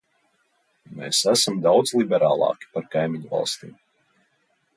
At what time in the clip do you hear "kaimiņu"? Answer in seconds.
2.97-3.33